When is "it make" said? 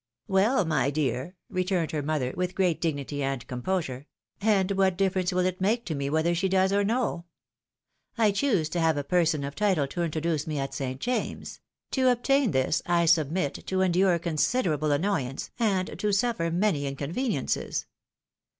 5.45-5.85